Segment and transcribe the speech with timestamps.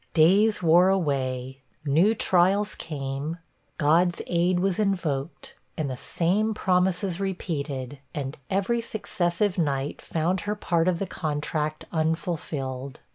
[0.15, 3.37] Days wore away new trials came
[3.77, 10.55] God's aid was invoked, and the same promises repeated; and every successive night found her
[10.55, 13.01] part of the contract unfulfilled.